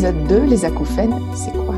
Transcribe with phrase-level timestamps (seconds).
[0.00, 1.76] épisode 2, les acouphènes, c'est quoi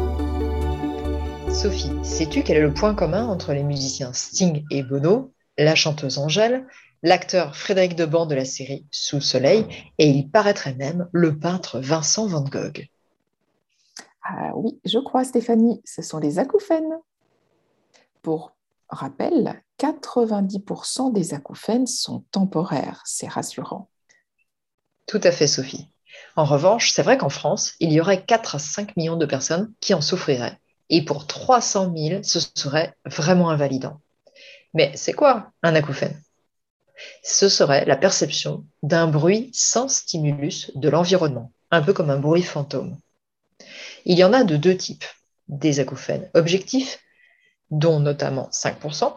[1.53, 6.18] Sophie, sais-tu quel est le point commun entre les musiciens Sting et Bono, la chanteuse
[6.18, 6.64] Angèle,
[7.02, 9.66] l'acteur Frédéric Deban de la série Sous le soleil,
[9.98, 12.87] et il paraîtrait même le peintre Vincent Van Gogh?
[14.23, 17.00] Ah Oui, je crois Stéphanie, ce sont les acouphènes.
[18.23, 18.52] Pour
[18.88, 23.88] rappel, 90% des acouphènes sont temporaires, c'est rassurant.
[25.09, 25.88] Tout à fait, Sophie.
[26.37, 29.73] En revanche, c'est vrai qu'en France, il y aurait 4 à 5 millions de personnes
[29.80, 30.59] qui en souffriraient.
[30.88, 34.01] Et pour 300 000, ce serait vraiment invalidant.
[34.75, 36.21] Mais c'est quoi un acouphène?
[37.23, 42.43] Ce serait la perception d'un bruit sans stimulus de l'environnement, un peu comme un bruit
[42.43, 42.99] fantôme.
[44.05, 45.05] Il y en a de deux types.
[45.49, 47.01] Des acouphènes objectifs,
[47.71, 49.15] dont notamment 5%,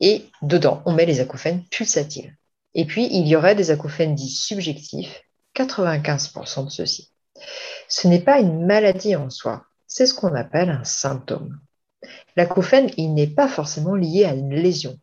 [0.00, 2.36] et dedans, on met les acouphènes pulsatiles.
[2.74, 5.22] Et puis, il y aurait des acouphènes dits subjectifs,
[5.64, 7.10] 95% de ceux-ci.
[7.88, 11.58] Ce n'est pas une maladie en soi, c'est ce qu'on appelle un symptôme.
[12.36, 14.98] L'acouphène, il n'est pas forcément lié à une lésion,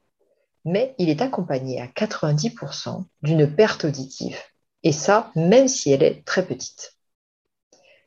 [0.64, 4.38] mais il est accompagné à 90% d'une perte auditive,
[4.84, 6.96] et ça, même si elle est très petite.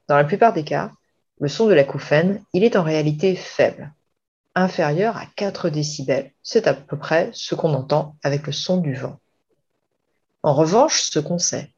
[0.08, 0.92] Dans la plupart des cas,
[1.40, 3.92] le son de l'acouphène, il est en réalité faible,
[4.54, 6.32] inférieur à 4 décibels.
[6.42, 9.18] C'est à peu près ce qu'on entend avec le son du vent.
[10.42, 11.70] En revanche, ce qu'on sait,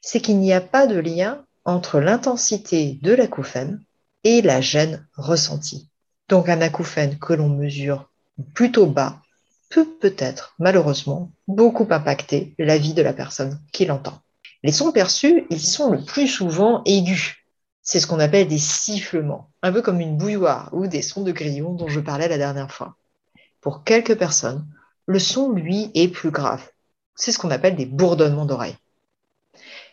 [0.00, 3.82] c'est qu'il n'y a pas de lien entre l'intensité de l'acouphène
[4.24, 5.88] et la gêne ressentie.
[6.28, 8.10] Donc un acouphène que l'on mesure
[8.54, 9.20] plutôt bas
[9.70, 14.18] peut peut-être, malheureusement, beaucoup impacter la vie de la personne qui l'entend.
[14.62, 17.36] Les sons perçus, ils sont le plus souvent aigus.
[17.82, 21.32] C'est ce qu'on appelle des sifflements, un peu comme une bouilloire ou des sons de
[21.32, 22.96] grillon dont je parlais la dernière fois.
[23.60, 24.66] Pour quelques personnes,
[25.06, 26.68] le son, lui, est plus grave.
[27.14, 28.76] C'est ce qu'on appelle des bourdonnements d'oreilles.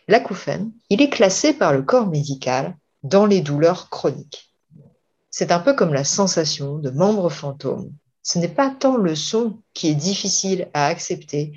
[0.08, 4.52] L'acouphène, il est classé par le corps médical dans les douleurs chroniques.
[5.30, 7.92] C'est un peu comme la sensation de membres fantômes.
[8.22, 11.52] Ce n'est pas tant le son qui est difficile à accepter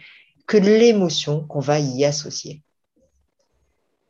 [0.48, 2.64] que l'émotion qu'on va y associer.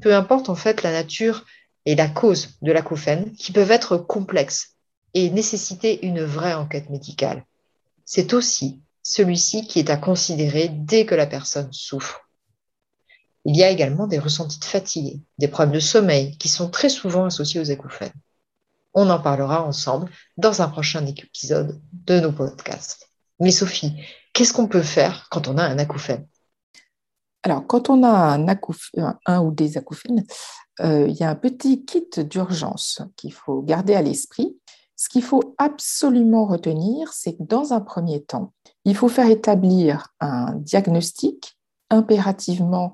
[0.01, 1.45] Peu importe en fait la nature
[1.85, 4.75] et la cause de l'acouphène, qui peuvent être complexes
[5.13, 7.45] et nécessiter une vraie enquête médicale.
[8.05, 12.28] C'est aussi celui-ci qui est à considérer dès que la personne souffre.
[13.49, 16.87] Il y a également des ressentis de fatigue, des problèmes de sommeil qui sont très
[16.87, 18.13] souvent associés aux acouphènes.
[18.93, 23.09] On en parlera ensemble dans un prochain épisode de nos podcasts.
[23.39, 23.95] Mais Sophie,
[24.33, 26.27] qu'est-ce qu'on peut faire quand on a un acouphène?
[27.41, 28.45] Alors, quand on a un,
[29.25, 30.27] un ou des acouphènes,
[30.81, 34.59] euh, il y a un petit kit d'urgence qu'il faut garder à l'esprit.
[34.95, 38.53] Ce qu'il faut absolument retenir, c'est que dans un premier temps,
[38.85, 41.57] il faut faire établir un diagnostic
[41.89, 42.93] impérativement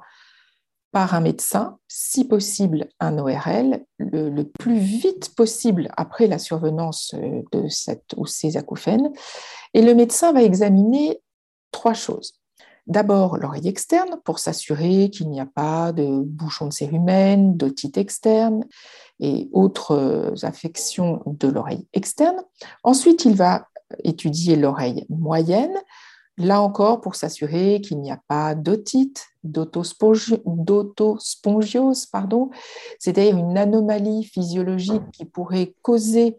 [0.96, 7.42] par un médecin, si possible un ORL, le, plus vite possible après la survenance euh,
[7.52, 9.12] de cette ou ces acouphènes.
[9.74, 11.22] Et le médecin va examiner
[11.72, 12.40] trois choses.
[12.88, 18.64] D'abord l'oreille externe pour s'assurer qu'il n'y a pas de bouchon de cérumen, d'otite externe
[19.20, 22.42] et autres euh, affections de l'oreille externe.
[22.86, 23.68] Ensuite, il va
[24.06, 25.76] étudier l'oreille moyenne
[26.38, 32.50] Là encore, pour s'assurer qu'il n'y a pas d'otite, d'autospongiose, pardon,
[33.00, 36.38] c'est-à-dire une anomalie physiologique qui pourrait causer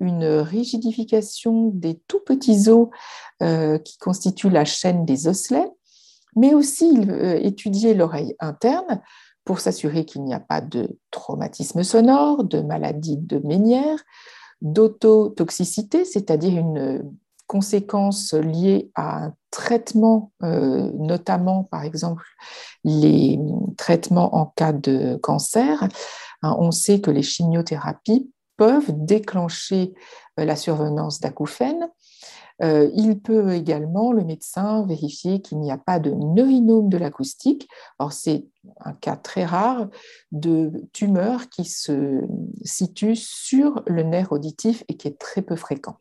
[0.00, 2.88] une rigidification des tout petits os
[3.42, 5.70] euh, qui constituent la chaîne des osselets,
[6.34, 9.00] mais aussi euh, étudier l'oreille interne
[9.44, 14.02] pour s'assurer qu'il n'y a pas de traumatisme sonore, de maladie de Ménière,
[14.60, 17.04] d'autotoxicité, c'est-à-dire une
[17.46, 22.24] conséquences liées à un traitement, euh, notamment par exemple
[22.84, 23.38] les
[23.76, 25.88] traitements en cas de cancer.
[26.42, 29.94] Hein, on sait que les chimiothérapies peuvent déclencher
[30.38, 31.88] euh, la survenance d'acouphènes.
[32.62, 37.68] Euh, il peut également, le médecin, vérifier qu'il n'y a pas de neurinome de l'acoustique.
[37.98, 38.46] Or, c'est
[38.80, 39.88] un cas très rare
[40.32, 42.22] de tumeur qui se
[42.64, 45.98] situe sur le nerf auditif et qui est très peu fréquent.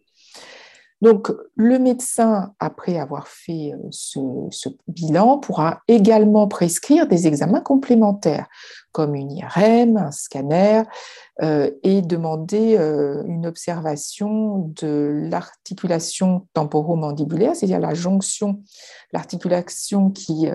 [1.05, 8.47] Donc, le médecin, après avoir fait euh, ce, bilan, pourra également prescrire des examens complémentaires,
[8.91, 10.81] comme une IRM, un scanner,
[11.43, 18.63] euh, et demander euh, une observation de l'articulation temporomandibulaire, c'est-à-dire la jonction,
[19.13, 20.47] l'articulation qui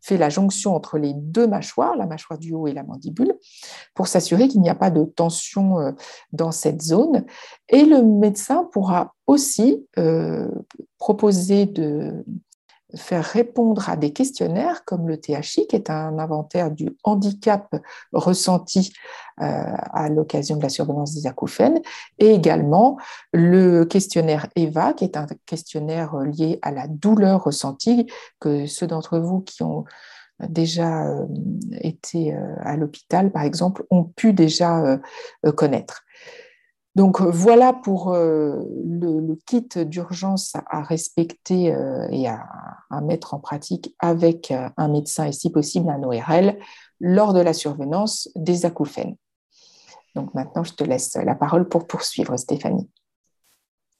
[0.00, 3.34] fait la jonction entre les deux mâchoires, la mâchoire du haut et la mandibule,
[3.94, 5.94] pour s'assurer qu'il n'y a pas de tension
[6.32, 7.26] dans cette zone.
[7.70, 9.86] Et le médecin pourra aussi
[10.98, 12.24] proposer de
[12.96, 17.74] faire répondre à des questionnaires comme le THI, qui est un inventaire du handicap
[18.12, 18.92] ressenti
[19.40, 19.44] euh,
[19.92, 21.80] à l'occasion de la survenance des acouphènes,
[22.18, 22.98] et également
[23.32, 28.06] le questionnaire EVA, qui est un questionnaire lié à la douleur ressentie,
[28.40, 29.84] que ceux d'entre vous qui ont
[30.48, 31.26] déjà euh,
[31.82, 34.98] été euh, à l'hôpital, par exemple, ont pu déjà
[35.56, 36.04] connaître.
[36.98, 41.72] Donc voilà pour le, kit d'urgence à respecter
[42.10, 46.58] et à, mettre en pratique avec un médecin et si possible un ORL
[46.98, 49.14] lors de la survenance des acouphènes.
[50.16, 52.90] Donc maintenant, je te laisse la parole pour poursuivre, Stéphanie.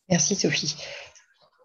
[0.08, 0.74] Merci, Sophie.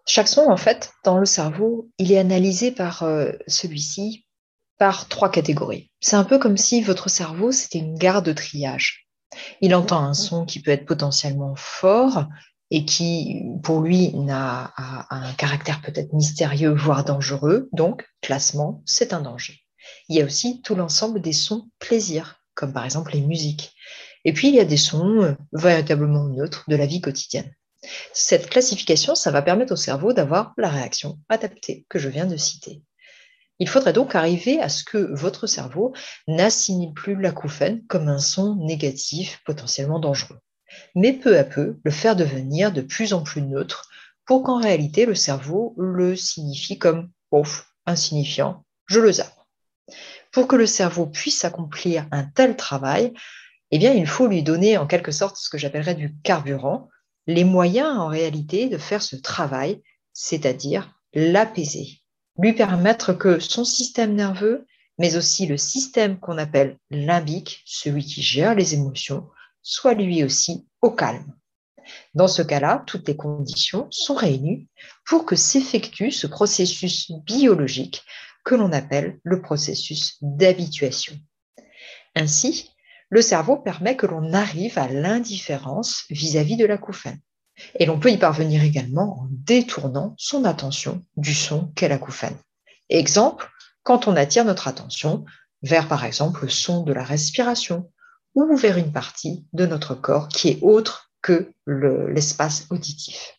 [0.06, 4.24] Chaque son, en fait, dans le cerveau, il est analysé par euh, celui-ci
[4.78, 5.90] par trois catégories.
[5.98, 9.03] C'est un peu comme si votre cerveau, c'était une gare de triage.
[9.60, 12.26] Il entend un son qui peut être potentiellement fort
[12.70, 14.72] et qui, pour lui, n'a
[15.10, 17.68] un caractère peut-être mystérieux, voire dangereux.
[17.72, 19.60] Donc, classement, c'est un danger.
[20.08, 23.72] Il y a aussi tout l'ensemble des sons plaisir, comme par exemple les musiques.
[24.24, 27.52] Et puis, il y a des sons euh, véritablement neutres de la vie quotidienne.
[28.14, 32.36] Cette classification, ça va permettre au cerveau d'avoir la réaction adaptée que je viens de
[32.36, 32.82] citer.
[33.58, 35.94] Il faudrait donc arriver à ce que votre cerveau
[36.26, 40.40] n'assimile plus l'acouphène comme un son négatif potentiellement dangereux,
[40.94, 43.88] mais peu à peu le faire devenir de plus en plus neutre
[44.26, 49.36] pour qu'en réalité le cerveau le signifie comme ouf, insignifiant, je le zappe.
[50.32, 53.12] Pour que le cerveau puisse accomplir un tel travail,
[53.70, 56.88] eh bien, il faut lui donner en quelque sorte ce que j'appellerais du carburant,
[57.26, 62.03] les moyens en réalité de faire ce travail, c'est-à-dire l'apaiser,
[62.38, 64.66] lui permettre que son système nerveux,
[64.98, 69.28] mais aussi le système qu'on appelle limbique, celui qui gère les émotions,
[69.62, 71.34] soit lui aussi au calme.
[72.14, 74.68] Dans ce cas-là, toutes les conditions sont réunies
[75.06, 78.02] pour que s'effectue ce processus biologique
[78.44, 81.18] que l'on appelle le processus d'habituation.
[82.14, 82.70] Ainsi,
[83.08, 87.20] le cerveau permet que l'on arrive à l'indifférence vis-à-vis de l'acouphène.
[87.76, 92.36] Et l'on peut y parvenir également en détournant son attention du son qu'est l'acouphène.
[92.88, 93.50] Exemple,
[93.82, 95.24] quand on attire notre attention
[95.62, 97.90] vers, par exemple, le son de la respiration
[98.34, 103.38] ou vers une partie de notre corps qui est autre que l'espace auditif.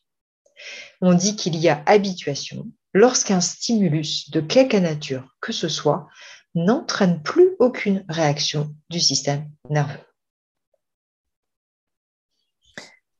[1.01, 6.07] On dit qu'il y a habituation lorsqu'un stimulus de quelque nature que ce soit
[6.55, 10.04] n'entraîne plus aucune réaction du système nerveux.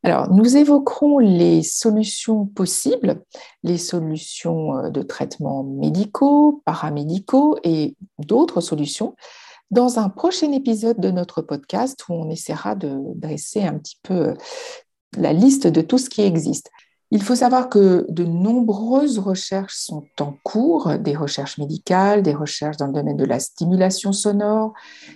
[0.06, 3.24] Alors, nous évoquerons les solutions possibles,
[3.64, 9.16] les solutions euh, de traitement médicaux, paramédicaux et d'autres solutions
[9.72, 14.14] dans un prochain épisode de notre podcast où on essaiera de dresser un petit peu
[14.14, 14.34] euh,
[15.18, 16.70] la liste de tout ce qui existe.
[17.12, 22.78] Il faut savoir que de nombreuses recherches sont en cours, des recherches médicales, des recherches
[22.78, 24.74] dans le domaine de la stimulation sonore,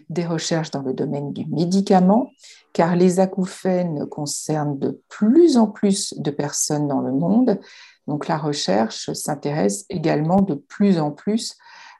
[0.09, 2.31] des recherches dans le domaine du médicament,
[2.73, 7.59] car les acouphènes concernent de plus en plus de personnes dans le monde.
[8.07, 11.57] Donc la recherche s'intéresse également de plus en plus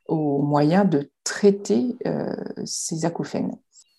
[0.07, 2.35] aux moyens de traiter euh,
[2.65, 3.55] ces acouphènes.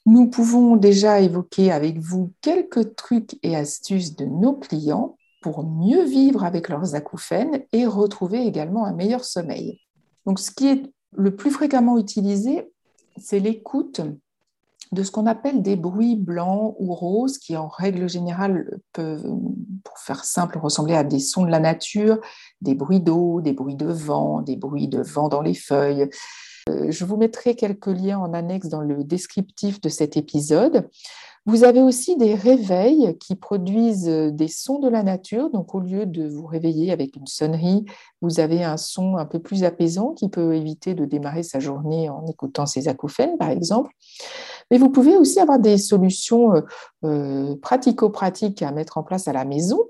[0.07, 6.05] Nous pouvons déjà évoquer avec vous quelques trucs et astuces de nos clients pour mieux
[6.05, 9.81] vivre avec leurs acouphènes et retrouver également un meilleur sommeil.
[10.27, 10.83] Donc, ce qui est
[11.17, 12.71] le plus fréquemment utilisé,
[13.17, 14.01] c'est l'écoute
[14.93, 19.25] de ce qu'on appelle des bruits blancs ou roses qui, en règle générale, peuvent,
[19.85, 22.19] pour faire simple, ressembler à des sons de la nature,
[22.61, 26.11] des bruits d'eau, des bruits de vent, des bruits de vent dans les feuilles.
[26.89, 30.89] Je vous mettrai quelques liens en annexe dans le descriptif de cet épisode.
[31.47, 35.49] Vous avez aussi des réveils qui produisent euh, des sons de la nature.
[35.51, 37.87] Donc, au lieu de vous réveiller avec une sonnerie,
[38.21, 42.11] vous avez un son un peu plus apaisant qui peut éviter de démarrer sa journée
[42.11, 43.91] en écoutant ses acouphènes, par exemple.
[44.71, 46.61] Mais vous pouvez aussi avoir des solutions euh,
[47.05, 49.81] euh, pratico-pratiques à mettre en place à la maison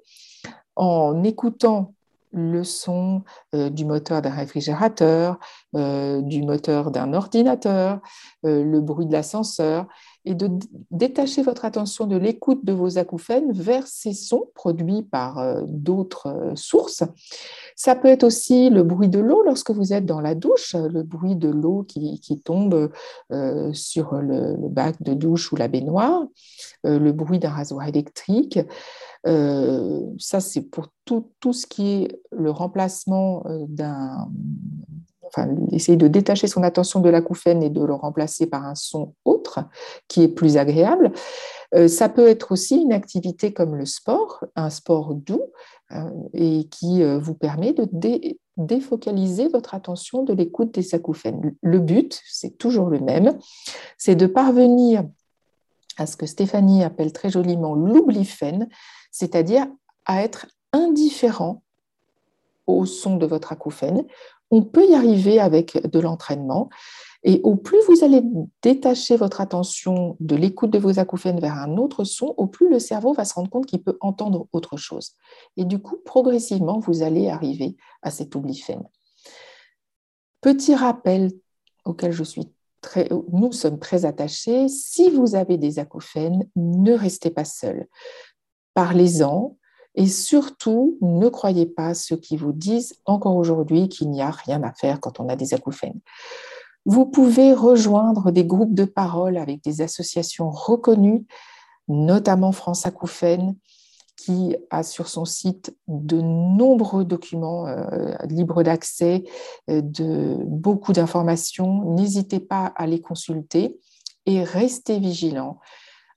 [0.77, 1.95] en écoutant
[2.33, 3.23] le son
[3.53, 5.39] du moteur d'un réfrigérateur,
[5.75, 8.01] du moteur d'un ordinateur,
[8.43, 9.87] le bruit de l'ascenseur
[10.25, 10.51] et de
[10.91, 16.27] détacher votre attention de l'écoute de vos acouphènes vers ces sons produits par euh, d'autres
[16.29, 17.03] euh, sources.
[17.75, 21.03] Ça peut être aussi le bruit de l'eau lorsque vous êtes dans la douche, le
[21.03, 22.91] bruit de l'eau qui, tombe
[23.33, 26.25] euh, sur le, bac de douche ou la baignoire,
[26.85, 28.59] le bruit d'un rasoir électrique.
[29.25, 34.29] ça, c'est pour tout, tout, ce qui est le remplacement d'un
[35.73, 39.61] essayer de détacher son attention de l'acouphène et de le remplacer par un son autre
[40.09, 41.13] qui est plus agréable.
[41.75, 45.45] Euh, ça peut être aussi une activité comme le sport, un sport doux
[45.93, 47.89] euh, et qui euh, vous permet de
[48.57, 51.55] défocaliser votre attention de l'écoute des acouphènes.
[51.63, 53.39] Le but, c'est toujours le même,
[53.99, 55.05] c'est de parvenir
[55.97, 58.69] à ce que Stéphanie appelle très joliment l'oubliphène,
[59.11, 59.67] c'est-à-dire
[60.07, 61.63] à être indifférent
[62.67, 64.05] au son de votre acouphène.
[64.51, 66.69] On peut y arriver avec de l'entraînement.
[67.23, 68.23] Et au plus vous allez
[68.63, 72.79] détacher votre attention de l'écoute de vos acouphènes vers un autre son, au plus le
[72.79, 75.13] cerveau va se rendre compte qu'il peut entendre autre chose.
[75.57, 78.83] Et du coup, progressivement, vous allez arriver à cet oubliphène.
[80.41, 81.31] Petit rappel
[81.85, 82.49] auquel je suis
[83.33, 87.87] nous sommes très attachés, si vous avez des acouphènes, ne restez pas seul.
[88.75, 89.57] Parlez-en,
[89.95, 94.63] et surtout, ne croyez pas ceux qui vous disent encore aujourd'hui qu'il n'y a rien
[94.63, 96.01] à faire quand on a des acouphènes.
[96.87, 101.27] Vous pouvez rejoindre des groupes de parole avec des associations reconnues,
[101.89, 103.57] notamment France Acouphènes,
[104.17, 109.25] qui a sur son site de nombreux documents euh, libres d'accès,
[109.71, 111.85] euh, de beaucoup d'informations.
[111.95, 113.79] N'hésitez pas à les consulter
[114.27, 115.59] et restez vigilants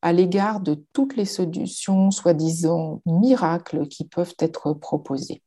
[0.03, 5.41] à l'égard de toutes les solutions soi-disant miracles qui peuvent être proposées.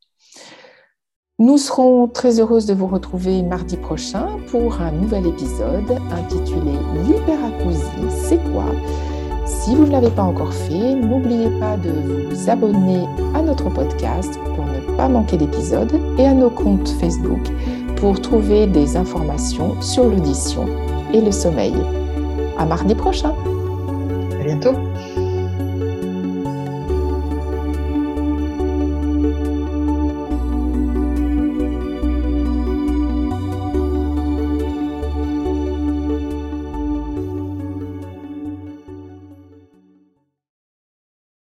[1.39, 6.73] Nous serons très heureuses de vous retrouver mardi prochain pour un nouvel épisode intitulé
[7.07, 8.65] L'hyperacousie, c'est quoi?
[9.45, 11.91] Si vous ne l'avez pas encore fait, n'oubliez pas de
[12.31, 17.47] vous abonner à notre podcast pour ne pas manquer d'épisodes et à nos comptes Facebook
[17.97, 20.65] pour trouver des informations sur l'audition
[21.13, 21.75] et le sommeil.
[22.57, 23.35] À mardi prochain!
[24.47, 25.16] akhirnya